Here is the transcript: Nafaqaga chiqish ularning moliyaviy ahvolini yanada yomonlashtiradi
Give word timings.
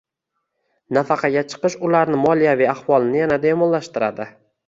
Nafaqaga 0.97 1.43
chiqish 1.51 1.75
ularning 1.89 2.23
moliyaviy 2.23 2.69
ahvolini 2.73 3.21
yanada 3.23 3.51
yomonlashtiradi 3.53 4.27